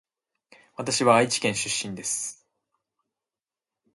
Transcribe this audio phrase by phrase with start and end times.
[0.77, 2.43] わたしは愛知県出身です